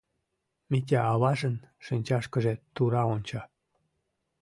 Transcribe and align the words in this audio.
—Митя 0.71 0.99
аважын 1.13 1.55
шинчашкыже 1.85 2.53
тура 2.75 3.03
онча. 3.13 3.41